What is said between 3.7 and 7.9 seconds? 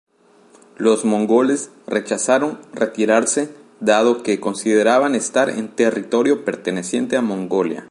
dado que consideraban estar en territorio perteneciente a Mongolia.